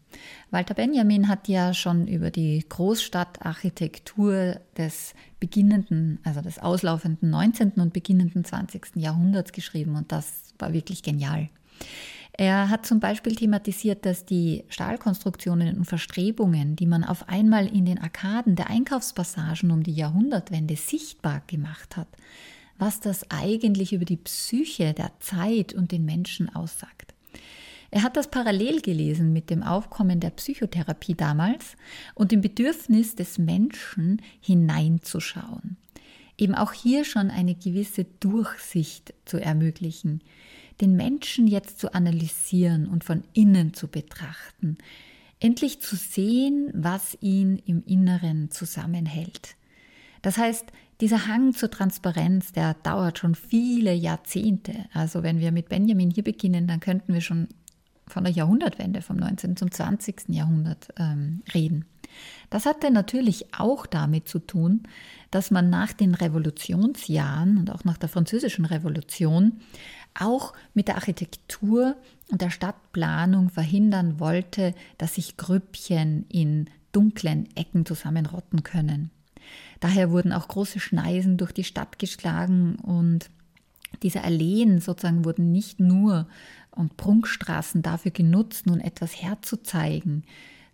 Walter 0.51 0.73
Benjamin 0.73 1.27
hat 1.27 1.47
ja 1.47 1.73
schon 1.73 2.07
über 2.07 2.31
die 2.31 2.65
Großstadtarchitektur 2.67 4.59
des 4.77 5.13
beginnenden, 5.39 6.19
also 6.23 6.41
des 6.41 6.59
auslaufenden 6.59 7.29
19. 7.29 7.73
und 7.73 7.93
beginnenden 7.93 8.43
20. 8.43 8.95
Jahrhunderts 8.95 9.51
geschrieben 9.51 9.95
und 9.95 10.11
das 10.11 10.53
war 10.57 10.73
wirklich 10.73 11.03
genial. 11.03 11.49
Er 12.39 12.69
hat 12.69 12.85
zum 12.85 13.01
Beispiel 13.01 13.35
thematisiert, 13.35 14.05
dass 14.05 14.23
die 14.23 14.63
Stahlkonstruktionen 14.69 15.77
und 15.77 15.83
Verstrebungen, 15.83 16.77
die 16.77 16.85
man 16.85 17.03
auf 17.03 17.27
einmal 17.27 17.67
in 17.67 17.83
den 17.83 17.99
Arkaden 17.99 18.55
der 18.55 18.69
Einkaufspassagen 18.69 19.71
um 19.71 19.83
die 19.83 19.91
Jahrhundertwende 19.91 20.77
sichtbar 20.77 21.41
gemacht 21.47 21.97
hat, 21.97 22.07
was 22.77 23.01
das 23.01 23.29
eigentlich 23.29 23.91
über 23.91 24.05
die 24.05 24.15
Psyche 24.15 24.93
der 24.93 25.11
Zeit 25.19 25.73
und 25.73 25.91
den 25.91 26.05
Menschen 26.05 26.47
aussagt. 26.55 27.13
Er 27.91 28.03
hat 28.03 28.15
das 28.15 28.31
parallel 28.31 28.79
gelesen 28.79 29.33
mit 29.33 29.49
dem 29.49 29.61
Aufkommen 29.61 30.21
der 30.21 30.29
Psychotherapie 30.29 31.15
damals 31.15 31.75
und 32.15 32.31
dem 32.31 32.39
Bedürfnis 32.39 33.15
des 33.15 33.37
Menschen 33.37 34.21
hineinzuschauen. 34.39 35.75
Eben 36.37 36.55
auch 36.55 36.71
hier 36.71 37.03
schon 37.03 37.31
eine 37.31 37.53
gewisse 37.53 38.05
Durchsicht 38.21 39.13
zu 39.25 39.41
ermöglichen, 39.41 40.21
den 40.81 40.95
Menschen 40.95 41.47
jetzt 41.47 41.79
zu 41.79 41.93
analysieren 41.93 42.87
und 42.87 43.03
von 43.03 43.23
innen 43.33 43.73
zu 43.73 43.87
betrachten, 43.87 44.77
endlich 45.39 45.81
zu 45.81 45.95
sehen, 45.95 46.69
was 46.73 47.17
ihn 47.21 47.61
im 47.65 47.83
Inneren 47.85 48.51
zusammenhält. 48.51 49.55
Das 50.21 50.37
heißt, 50.37 50.65
dieser 51.01 51.27
Hang 51.27 51.53
zur 51.53 51.71
Transparenz, 51.71 52.51
der 52.51 52.73
dauert 52.73 53.19
schon 53.19 53.35
viele 53.35 53.93
Jahrzehnte. 53.93 54.73
Also 54.93 55.23
wenn 55.23 55.39
wir 55.39 55.51
mit 55.51 55.69
Benjamin 55.69 56.11
hier 56.11 56.23
beginnen, 56.23 56.67
dann 56.67 56.81
könnten 56.81 57.13
wir 57.13 57.21
schon 57.21 57.47
von 58.05 58.25
der 58.25 58.33
Jahrhundertwende, 58.33 59.01
vom 59.01 59.15
19. 59.17 59.55
zum 59.55 59.71
20. 59.71 60.29
Jahrhundert 60.29 60.89
ähm, 60.97 61.41
reden. 61.53 61.85
Das 62.49 62.65
hatte 62.65 62.91
natürlich 62.91 63.53
auch 63.53 63.85
damit 63.85 64.27
zu 64.27 64.39
tun, 64.39 64.83
dass 65.31 65.51
man 65.51 65.69
nach 65.69 65.93
den 65.93 66.15
Revolutionsjahren 66.15 67.57
und 67.57 67.71
auch 67.71 67.83
nach 67.83 67.97
der 67.97 68.09
französischen 68.09 68.65
Revolution 68.65 69.59
auch 70.19 70.53
mit 70.73 70.87
der 70.87 70.95
Architektur 70.95 71.95
und 72.31 72.41
der 72.41 72.49
Stadtplanung 72.49 73.49
verhindern 73.49 74.19
wollte, 74.19 74.73
dass 74.97 75.15
sich 75.15 75.37
Grüppchen 75.37 76.25
in 76.29 76.69
dunklen 76.91 77.47
Ecken 77.55 77.85
zusammenrotten 77.85 78.63
können. 78.63 79.11
Daher 79.79 80.11
wurden 80.11 80.33
auch 80.33 80.47
große 80.47 80.79
Schneisen 80.79 81.37
durch 81.37 81.51
die 81.51 81.63
Stadt 81.63 81.99
geschlagen 81.99 82.75
und 82.77 83.29
diese 84.03 84.23
Alleen 84.23 84.79
sozusagen 84.79 85.25
wurden 85.25 85.51
nicht 85.51 85.79
nur 85.79 86.27
und 86.71 86.97
Prunkstraßen 86.97 87.81
dafür 87.81 88.11
genutzt, 88.11 88.65
nun 88.65 88.79
etwas 88.79 89.21
herzuzeigen. 89.21 90.23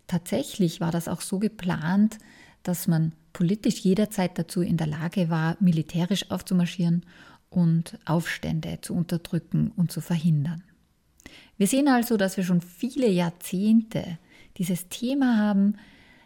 Tatsächlich 0.06 0.80
war 0.80 0.92
das 0.92 1.08
auch 1.08 1.20
so 1.20 1.38
geplant, 1.38 2.18
dass 2.62 2.86
man 2.86 3.12
politisch 3.32 3.80
jederzeit 3.80 4.38
dazu 4.38 4.62
in 4.62 4.76
der 4.76 4.86
Lage 4.86 5.30
war, 5.30 5.56
militärisch 5.60 6.30
aufzumarschieren 6.30 7.04
und 7.50 7.98
Aufstände 8.04 8.78
zu 8.80 8.94
unterdrücken 8.94 9.72
und 9.76 9.92
zu 9.92 10.00
verhindern. 10.00 10.62
Wir 11.56 11.66
sehen 11.66 11.88
also, 11.88 12.16
dass 12.16 12.36
wir 12.36 12.44
schon 12.44 12.60
viele 12.60 13.08
Jahrzehnte 13.08 14.18
dieses 14.58 14.88
Thema 14.88 15.38
haben, 15.38 15.76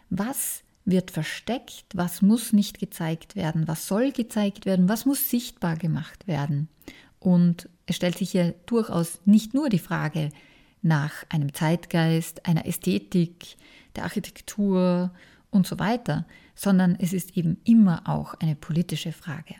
was 0.09 0.63
wird 0.83 1.11
versteckt, 1.11 1.85
was 1.93 2.21
muss 2.21 2.53
nicht 2.53 2.79
gezeigt 2.79 3.35
werden, 3.35 3.67
was 3.67 3.87
soll 3.87 4.11
gezeigt 4.11 4.65
werden, 4.65 4.89
was 4.89 5.05
muss 5.05 5.29
sichtbar 5.29 5.75
gemacht 5.75 6.27
werden. 6.27 6.69
Und 7.19 7.69
es 7.85 7.95
stellt 7.95 8.17
sich 8.17 8.31
hier 8.31 8.55
durchaus 8.65 9.19
nicht 9.25 9.53
nur 9.53 9.69
die 9.69 9.79
Frage 9.79 10.31
nach 10.81 11.25
einem 11.29 11.53
Zeitgeist, 11.53 12.45
einer 12.45 12.65
Ästhetik, 12.65 13.57
der 13.95 14.03
Architektur 14.03 15.11
und 15.49 15.67
so 15.67 15.79
weiter, 15.79 16.25
sondern 16.55 16.95
es 16.99 17.13
ist 17.13 17.37
eben 17.37 17.57
immer 17.63 18.07
auch 18.07 18.33
eine 18.35 18.55
politische 18.55 19.11
Frage. 19.11 19.55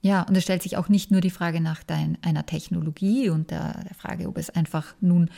Ja, 0.00 0.22
und 0.22 0.36
es 0.36 0.42
stellt 0.42 0.62
sich 0.62 0.76
auch 0.76 0.88
nicht 0.88 1.10
nur 1.10 1.20
die 1.20 1.30
Frage 1.30 1.60
nach 1.60 1.82
dein, 1.82 2.18
einer 2.22 2.44
Technologie 2.44 3.30
und 3.30 3.50
der, 3.50 3.84
der 3.84 3.94
Frage, 3.94 4.28
ob 4.28 4.36
es 4.36 4.50
einfach 4.50 4.94
nun 5.00 5.30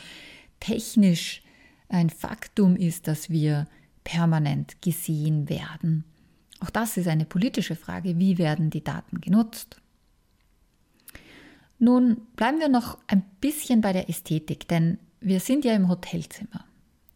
technisch 0.59 1.41
ein 1.89 2.09
Faktum 2.09 2.75
ist, 2.75 3.07
dass 3.07 3.29
wir 3.29 3.67
permanent 4.03 4.81
gesehen 4.81 5.47
werden. 5.49 6.03
Auch 6.59 6.69
das 6.69 6.97
ist 6.97 7.07
eine 7.07 7.25
politische 7.25 7.75
Frage. 7.75 8.17
Wie 8.19 8.37
werden 8.37 8.69
die 8.69 8.83
Daten 8.83 9.21
genutzt? 9.21 9.79
Nun 11.79 12.21
bleiben 12.35 12.59
wir 12.59 12.69
noch 12.69 12.97
ein 13.07 13.23
bisschen 13.39 13.81
bei 13.81 13.93
der 13.93 14.09
Ästhetik, 14.09 14.67
denn 14.67 14.97
wir 15.19 15.39
sind 15.39 15.65
ja 15.65 15.73
im 15.73 15.89
Hotelzimmer. 15.89 16.65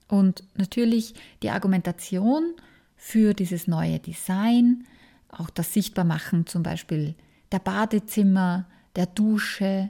Und 0.08 0.44
natürlich 0.56 1.14
die 1.42 1.50
Argumentation 1.50 2.54
für 2.96 3.34
dieses 3.34 3.68
neue 3.68 4.00
Design, 4.00 4.86
auch 5.30 5.50
das 5.50 5.74
Sichtbarmachen 5.74 6.46
zum 6.46 6.64
Beispiel 6.64 7.16
der 7.52 7.60
Badezimmer, 7.60 8.66
der 8.96 9.06
Dusche, 9.06 9.90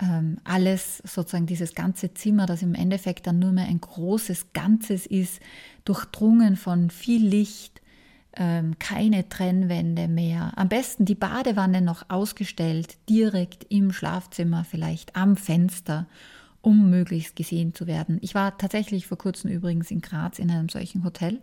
ähm, 0.00 0.38
alles 0.44 0.98
sozusagen 0.98 1.46
dieses 1.46 1.74
ganze 1.74 2.12
Zimmer, 2.14 2.46
das 2.46 2.62
im 2.62 2.74
Endeffekt 2.74 3.26
dann 3.26 3.38
nur 3.38 3.52
mehr 3.52 3.66
ein 3.66 3.80
großes 3.80 4.52
Ganzes 4.52 5.06
ist, 5.06 5.40
durchdrungen 5.84 6.56
von 6.56 6.90
viel 6.90 7.26
Licht, 7.26 7.80
ähm, 8.34 8.78
keine 8.78 9.28
Trennwände 9.28 10.08
mehr. 10.08 10.52
Am 10.56 10.68
besten 10.68 11.06
die 11.06 11.14
Badewanne 11.14 11.80
noch 11.80 12.10
ausgestellt, 12.10 12.98
direkt 13.08 13.64
im 13.70 13.92
Schlafzimmer, 13.92 14.64
vielleicht 14.64 15.16
am 15.16 15.36
Fenster, 15.36 16.06
um 16.66 16.90
möglichst 16.90 17.36
gesehen 17.36 17.74
zu 17.74 17.86
werden. 17.86 18.18
Ich 18.22 18.34
war 18.34 18.58
tatsächlich 18.58 19.06
vor 19.06 19.16
kurzem 19.16 19.52
übrigens 19.52 19.92
in 19.92 20.00
Graz 20.00 20.40
in 20.40 20.50
einem 20.50 20.68
solchen 20.68 21.04
Hotel. 21.04 21.38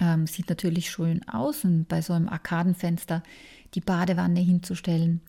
Ähm, 0.00 0.26
sieht 0.26 0.48
natürlich 0.48 0.90
schön 0.90 1.22
aus 1.28 1.64
und 1.64 1.86
bei 1.86 2.02
so 2.02 2.12
einem 2.12 2.28
Arkadenfenster 2.28 3.22
die 3.74 3.80
Badewanne 3.80 4.40
hinzustellen. 4.40 5.20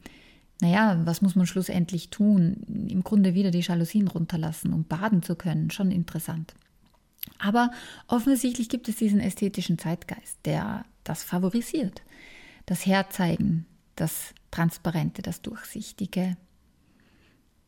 Naja, 0.62 1.00
was 1.06 1.22
muss 1.22 1.36
man 1.36 1.46
schlussendlich 1.46 2.10
tun? 2.10 2.88
Im 2.90 3.04
Grunde 3.04 3.36
wieder 3.36 3.52
die 3.52 3.60
Jalousien 3.60 4.08
runterlassen, 4.08 4.74
um 4.74 4.84
baden 4.84 5.22
zu 5.22 5.36
können. 5.36 5.70
Schon 5.70 5.92
interessant. 5.92 6.56
Aber 7.38 7.70
offensichtlich 8.08 8.68
gibt 8.68 8.90
es 8.90 8.96
diesen 8.96 9.20
ästhetischen 9.20 9.78
Zeitgeist, 9.78 10.40
der 10.44 10.86
das 11.04 11.22
favorisiert. 11.22 12.02
Das 12.66 12.88
Herzeigen, 12.88 13.68
das 13.96 14.34
Transparente, 14.50 15.22
das 15.22 15.44
Durchsichtige. 15.44 16.36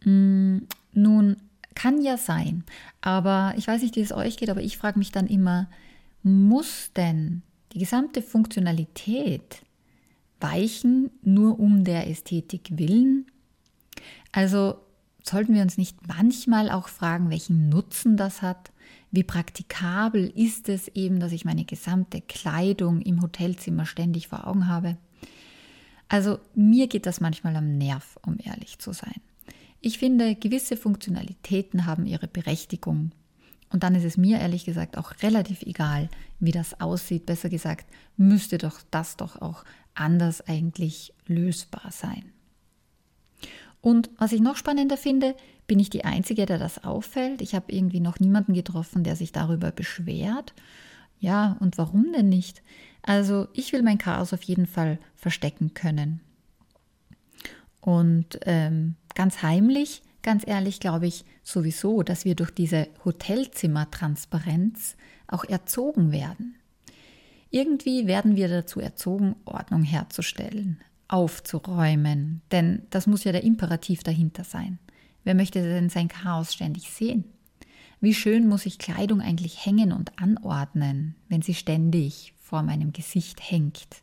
Mm, 0.04 0.60
nun, 0.94 1.38
kann 1.75 2.02
ja 2.02 2.18
sein, 2.18 2.64
aber 3.02 3.54
ich 3.58 3.68
weiß 3.68 3.82
nicht, 3.82 3.96
wie 3.98 4.02
es 4.02 4.14
euch 4.14 4.38
geht, 4.38 4.50
aber 4.50 4.62
ich 4.62 4.78
frage 4.78 4.98
mich 4.98 5.12
dann 5.12 5.28
immer, 5.28 5.68
Muss 6.24 6.92
denn 6.96 7.44
die 7.74 7.80
gesamte 7.80 8.22
Funktionalität 8.22 9.62
weichen, 10.40 11.12
nur 11.22 11.60
um 11.60 11.84
der 11.84 12.10
Ästhetik 12.10 12.70
willen? 12.72 13.25
Also 14.32 14.80
sollten 15.24 15.54
wir 15.54 15.62
uns 15.62 15.78
nicht 15.78 16.08
manchmal 16.08 16.70
auch 16.72 16.88
fragen, 16.88 17.30
welchen 17.30 17.70
Nutzen 17.70 18.18
das 18.18 18.42
hat? 18.42 18.72
Wie 19.12 19.24
praktikabel 19.24 20.32
ist 20.36 20.68
es 20.70 20.88
eben, 20.90 21.20
dass 21.20 21.32
ich 21.32 21.46
meine 21.46 21.66
gesamte 21.66 22.22
Kleidung 22.22 23.02
im 23.02 23.22
Hotelzimmer 23.22 23.86
ständig 23.86 24.28
vor 24.28 24.48
Augen 24.48 24.68
habe? 24.68 24.98
Also 26.08 26.40
mir 26.54 26.88
geht 26.88 27.06
das 27.06 27.22
manchmal 27.22 27.56
am 27.56 27.78
Nerv, 27.78 28.18
um 28.25 28.38
ehrlich 28.44 28.80
zu 28.80 28.94
sein. 28.94 29.22
Ich 29.86 30.00
finde, 30.00 30.34
gewisse 30.34 30.77
Funktionalitäten 30.77 31.86
haben 31.86 32.08
ihre 32.08 32.27
Berechtigung. 32.27 33.12
Und 33.70 33.84
dann 33.84 33.94
ist 33.94 34.04
es 34.04 34.18
mir 34.18 34.39
ehrlich 34.39 34.65
gesagt 34.65 34.98
auch 34.98 35.13
relativ 35.22 35.62
egal, 35.62 36.10
wie 36.39 36.51
das 36.51 36.82
aussieht. 36.82 37.27
Besser 37.27 37.50
gesagt, 37.50 37.86
müsste 38.18 38.58
doch 38.58 38.82
das 38.89 39.15
doch 39.15 39.44
auch 39.44 39.63
anders 39.94 40.42
eigentlich 40.42 41.13
lösbar 41.27 41.92
sein. 41.92 42.32
Und 43.80 44.10
was 44.18 44.32
ich 44.32 44.42
noch 44.42 44.56
spannender 44.56 44.98
finde, 44.98 45.36
bin 45.68 45.77
ich 45.77 45.92
die 45.92 46.04
Einzige, 46.04 46.48
der 46.48 46.58
das 46.58 46.84
auffällt. 46.84 47.44
Ich 47.44 47.54
habe 47.54 47.72
irgendwie 47.72 48.00
noch 48.00 48.20
niemanden 48.20 48.56
getroffen, 48.56 49.04
der 49.04 49.15
sich 49.15 49.34
darüber 49.34 49.72
beschwert. 49.72 50.56
Ja, 51.20 51.58
und 51.60 51.77
warum 51.77 52.12
denn 52.12 52.30
nicht? 52.30 52.63
Also 53.04 53.50
ich 53.54 53.72
will 53.72 53.84
mein 53.84 54.00
Chaos 54.00 54.34
auf 54.34 54.42
jeden 54.42 54.65
Fall 54.65 54.98
verstecken 55.15 55.75
können. 55.75 56.22
Und 57.86 58.39
ähm, 58.48 58.96
ganz 59.13 59.44
heimlich, 59.44 60.01
ganz 60.24 60.44
ehrlich, 60.48 60.80
glaube 60.80 61.06
ich 61.06 61.24
sowieso, 61.44 62.01
dass 62.01 62.25
wir 62.25 62.34
durch 62.34 62.50
diese 62.50 62.88
Hotelzimmertransparenz 63.06 64.98
auch 65.27 65.44
erzogen 65.44 66.12
werden. 66.12 66.56
Irgendwie 67.51 68.08
werden 68.08 68.36
wir 68.36 68.48
dazu 68.48 68.80
erzogen, 68.80 69.36
Ordnung 69.46 69.84
herzustellen, 69.84 70.82
aufzuräumen, 71.08 72.42
denn 72.51 72.88
das 72.89 73.06
muss 73.06 73.24
ja 73.24 73.32
der 73.32 73.44
Imperativ 73.44 74.01
dahinter 74.01 74.44
sein. 74.44 74.80
Wer 75.24 75.36
möchte 75.36 75.62
denn 75.62 75.89
sein 75.89 76.08
Chaos 76.08 76.56
ständig 76.56 76.89
sehen? 76.89 77.25
Wie 78.01 78.15
schön 78.15 78.48
muss 78.48 78.65
ich 78.65 78.80
Kleidung 78.80 79.22
eigentlich 79.22 79.63
hängen 79.63 79.92
und 79.92 80.20
anordnen, 80.20 81.13
wenn 81.30 81.44
sie 81.44 81.54
ständig 81.54 82.34
vor 82.42 82.63
meinem 82.63 82.94
Gesicht 82.94 83.48
hängt? 83.48 84.01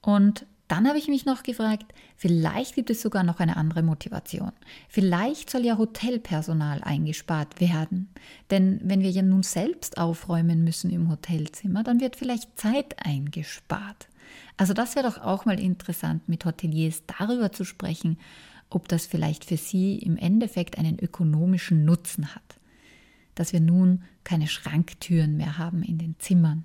Und 0.00 0.46
dann 0.70 0.86
habe 0.86 0.98
ich 0.98 1.08
mich 1.08 1.26
noch 1.26 1.42
gefragt, 1.42 1.92
vielleicht 2.16 2.76
gibt 2.76 2.90
es 2.90 3.02
sogar 3.02 3.24
noch 3.24 3.40
eine 3.40 3.56
andere 3.56 3.82
Motivation. 3.82 4.52
Vielleicht 4.88 5.50
soll 5.50 5.64
ja 5.64 5.78
Hotelpersonal 5.78 6.80
eingespart 6.84 7.60
werden. 7.60 8.08
Denn 8.50 8.80
wenn 8.84 9.00
wir 9.00 9.10
ja 9.10 9.22
nun 9.22 9.42
selbst 9.42 9.98
aufräumen 9.98 10.62
müssen 10.62 10.90
im 10.90 11.10
Hotelzimmer, 11.10 11.82
dann 11.82 11.98
wird 11.98 12.14
vielleicht 12.14 12.56
Zeit 12.56 13.04
eingespart. 13.04 14.08
Also 14.56 14.72
das 14.72 14.94
wäre 14.94 15.08
doch 15.08 15.18
auch 15.18 15.44
mal 15.44 15.58
interessant, 15.58 16.28
mit 16.28 16.44
Hoteliers 16.44 17.02
darüber 17.18 17.50
zu 17.50 17.64
sprechen, 17.64 18.16
ob 18.68 18.86
das 18.86 19.06
vielleicht 19.06 19.46
für 19.46 19.56
sie 19.56 19.98
im 19.98 20.16
Endeffekt 20.16 20.78
einen 20.78 21.00
ökonomischen 21.00 21.84
Nutzen 21.84 22.32
hat. 22.32 22.60
Dass 23.34 23.52
wir 23.52 23.60
nun 23.60 24.04
keine 24.22 24.46
Schranktüren 24.46 25.36
mehr 25.36 25.58
haben 25.58 25.82
in 25.82 25.98
den 25.98 26.14
Zimmern. 26.20 26.64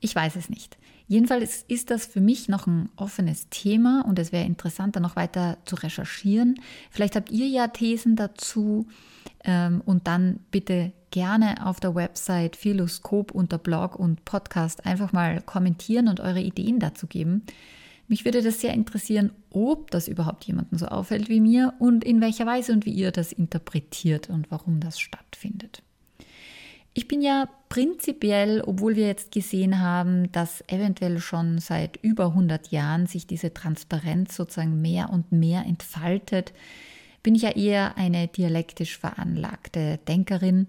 Ich 0.00 0.14
weiß 0.14 0.36
es 0.36 0.48
nicht. 0.48 0.78
Jedenfalls 1.06 1.64
ist 1.66 1.90
das 1.90 2.06
für 2.06 2.20
mich 2.20 2.48
noch 2.48 2.66
ein 2.66 2.88
offenes 2.96 3.48
Thema 3.50 4.04
und 4.06 4.18
es 4.18 4.30
wäre 4.30 4.46
interessant, 4.46 4.94
da 4.94 5.00
noch 5.00 5.16
weiter 5.16 5.58
zu 5.64 5.74
recherchieren. 5.76 6.60
Vielleicht 6.90 7.16
habt 7.16 7.30
ihr 7.30 7.48
ja 7.48 7.66
Thesen 7.68 8.14
dazu 8.14 8.86
ähm, 9.44 9.82
und 9.84 10.06
dann 10.06 10.38
bitte 10.52 10.92
gerne 11.10 11.66
auf 11.66 11.80
der 11.80 11.96
Website 11.96 12.54
Philoskop 12.54 13.32
unter 13.32 13.58
Blog 13.58 13.96
und 13.96 14.24
Podcast 14.24 14.86
einfach 14.86 15.12
mal 15.12 15.42
kommentieren 15.42 16.06
und 16.06 16.20
eure 16.20 16.40
Ideen 16.40 16.78
dazu 16.78 17.08
geben. 17.08 17.42
Mich 18.06 18.24
würde 18.24 18.42
das 18.42 18.60
sehr 18.60 18.74
interessieren, 18.74 19.32
ob 19.50 19.90
das 19.90 20.08
überhaupt 20.08 20.44
jemandem 20.44 20.78
so 20.78 20.86
auffällt 20.86 21.28
wie 21.28 21.40
mir 21.40 21.74
und 21.78 22.04
in 22.04 22.20
welcher 22.20 22.46
Weise 22.46 22.72
und 22.72 22.86
wie 22.86 22.92
ihr 22.92 23.10
das 23.10 23.32
interpretiert 23.32 24.30
und 24.30 24.50
warum 24.50 24.80
das 24.80 25.00
stattfindet. 25.00 25.82
Ich 27.00 27.08
bin 27.08 27.22
ja 27.22 27.48
prinzipiell, 27.70 28.60
obwohl 28.60 28.94
wir 28.94 29.06
jetzt 29.06 29.32
gesehen 29.32 29.80
haben, 29.80 30.30
dass 30.32 30.62
eventuell 30.68 31.18
schon 31.18 31.56
seit 31.56 31.96
über 32.02 32.26
100 32.26 32.72
Jahren 32.72 33.06
sich 33.06 33.26
diese 33.26 33.54
Transparenz 33.54 34.36
sozusagen 34.36 34.82
mehr 34.82 35.08
und 35.08 35.32
mehr 35.32 35.64
entfaltet, 35.64 36.52
bin 37.22 37.34
ich 37.34 37.40
ja 37.40 37.52
eher 37.52 37.96
eine 37.96 38.28
dialektisch 38.28 38.98
veranlagte 38.98 39.98
Denkerin 40.08 40.66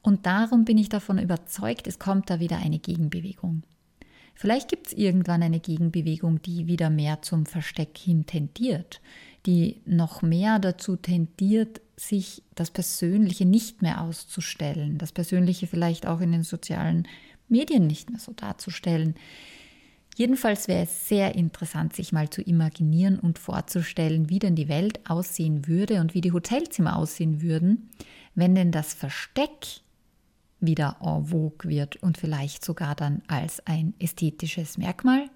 und 0.00 0.24
darum 0.24 0.64
bin 0.64 0.78
ich 0.78 0.88
davon 0.88 1.18
überzeugt, 1.18 1.86
es 1.86 1.98
kommt 1.98 2.30
da 2.30 2.40
wieder 2.40 2.56
eine 2.56 2.78
Gegenbewegung. 2.78 3.62
Vielleicht 4.34 4.70
gibt 4.70 4.86
es 4.86 4.92
irgendwann 4.94 5.42
eine 5.42 5.60
Gegenbewegung, 5.60 6.40
die 6.40 6.68
wieder 6.68 6.88
mehr 6.88 7.20
zum 7.20 7.44
Versteck 7.44 7.98
hin 7.98 8.24
tendiert, 8.24 9.02
die 9.46 9.80
noch 9.86 10.22
mehr 10.22 10.58
dazu 10.58 10.96
tendiert, 10.96 11.80
sich 11.96 12.42
das 12.54 12.70
Persönliche 12.70 13.46
nicht 13.46 13.80
mehr 13.80 14.02
auszustellen, 14.02 14.98
das 14.98 15.12
Persönliche 15.12 15.66
vielleicht 15.66 16.06
auch 16.06 16.20
in 16.20 16.32
den 16.32 16.42
sozialen 16.42 17.08
Medien 17.48 17.86
nicht 17.86 18.10
mehr 18.10 18.18
so 18.18 18.32
darzustellen. 18.32 19.14
Jedenfalls 20.16 20.66
wäre 20.66 20.84
es 20.84 21.08
sehr 21.08 21.34
interessant, 21.34 21.94
sich 21.94 22.12
mal 22.12 22.28
zu 22.28 22.42
imaginieren 22.42 23.18
und 23.18 23.38
vorzustellen, 23.38 24.28
wie 24.30 24.38
denn 24.38 24.56
die 24.56 24.68
Welt 24.68 25.08
aussehen 25.08 25.66
würde 25.66 26.00
und 26.00 26.14
wie 26.14 26.22
die 26.22 26.32
Hotelzimmer 26.32 26.96
aussehen 26.96 27.42
würden, 27.42 27.90
wenn 28.34 28.54
denn 28.54 28.72
das 28.72 28.94
Versteck 28.94 29.80
wieder 30.58 30.96
en 31.02 31.26
vogue 31.26 31.70
wird 31.70 31.96
und 31.96 32.16
vielleicht 32.18 32.64
sogar 32.64 32.94
dann 32.94 33.22
als 33.26 33.64
ein 33.66 33.94
ästhetisches 33.98 34.78
Merkmal 34.78 35.28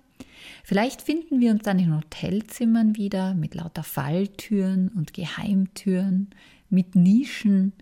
Vielleicht 0.65 1.03
finden 1.03 1.41
wir 1.41 1.51
uns 1.51 1.63
dann 1.63 1.79
in 1.79 1.95
Hotelzimmern 1.95 2.97
wieder 2.97 3.35
mit 3.35 3.55
lauter 3.55 3.83
Falltüren 3.83 4.89
und 4.89 5.15
Geheimtüren, 5.15 6.31
mit 6.69 6.95
Nischen, 6.95 7.73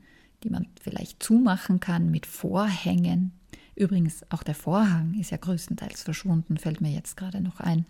die 0.42 0.51
man 0.51 0.66
vielleicht 0.81 1.22
zumachen 1.22 1.81
kann, 1.81 2.11
mit 2.11 2.27
Vorhängen. 2.27 3.33
Übrigens, 3.74 4.24
auch 4.31 4.42
der 4.42 4.55
Vorhang 4.55 5.14
ist 5.20 5.31
ja 5.31 5.37
größtenteils 5.37 6.03
verschwunden, 6.03 6.57
fällt 6.57 6.81
mir 6.81 6.90
jetzt 6.90 7.16
gerade 7.16 7.40
noch 7.40 7.61
ein. 7.61 7.87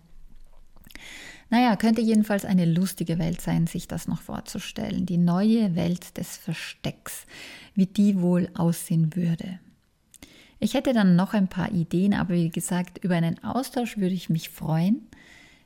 Naja, 1.49 1.75
könnte 1.75 2.01
jedenfalls 2.01 2.45
eine 2.45 2.65
lustige 2.65 3.17
Welt 3.17 3.41
sein, 3.41 3.65
sich 3.65 3.87
das 3.87 4.07
noch 4.07 4.21
vorzustellen. 4.21 5.05
Die 5.05 5.17
neue 5.17 5.75
Welt 5.75 6.17
des 6.17 6.37
Verstecks, 6.37 7.25
wie 7.73 7.87
die 7.87 8.21
wohl 8.21 8.49
aussehen 8.53 9.15
würde. 9.15 9.59
Ich 10.59 10.73
hätte 10.73 10.93
dann 10.93 11.15
noch 11.15 11.33
ein 11.33 11.47
paar 11.47 11.71
Ideen, 11.71 12.13
aber 12.13 12.33
wie 12.33 12.49
gesagt, 12.49 12.97
über 13.03 13.15
einen 13.15 13.41
Austausch 13.43 13.97
würde 13.97 14.13
ich 14.13 14.29
mich 14.29 14.49
freuen. 14.49 15.07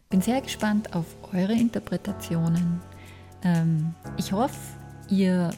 Bin 0.09 0.21
sehr 0.21 0.41
gespannt 0.41 0.95
auf 0.95 1.05
eure 1.33 1.53
Interpretationen. 1.53 2.79
Ähm, 3.43 3.95
ich 4.17 4.31
hoffe, 4.31 4.55
ihr 5.09 5.49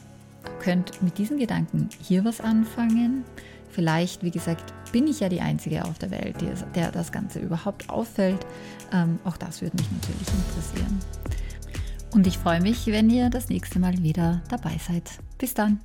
könnt 0.60 1.02
mit 1.02 1.18
diesen 1.18 1.38
Gedanken 1.38 1.90
hier 2.02 2.24
was 2.24 2.40
anfangen. 2.40 3.24
Vielleicht, 3.70 4.22
wie 4.22 4.30
gesagt, 4.30 4.72
bin 4.90 5.06
ich 5.06 5.20
ja 5.20 5.28
die 5.28 5.42
Einzige 5.42 5.84
auf 5.84 5.98
der 5.98 6.10
Welt, 6.10 6.36
der 6.74 6.90
das 6.90 7.12
Ganze 7.12 7.40
überhaupt 7.40 7.90
auffällt. 7.90 8.46
Ähm, 8.90 9.18
auch 9.24 9.36
das 9.36 9.60
würde 9.60 9.76
mich 9.76 9.90
natürlich 9.90 10.28
interessieren. 10.28 10.98
Und 12.12 12.26
ich 12.26 12.38
freue 12.38 12.62
mich, 12.62 12.86
wenn 12.86 13.10
ihr 13.10 13.28
das 13.28 13.50
nächste 13.50 13.78
Mal 13.78 14.02
wieder 14.02 14.40
dabei 14.48 14.78
seid. 14.78 15.10
Bis 15.36 15.52
dann. 15.52 15.80